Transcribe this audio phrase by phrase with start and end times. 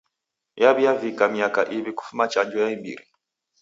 [0.61, 3.03] Yaw'iavika miaka iw'i kufuma chanjo ya imbiri.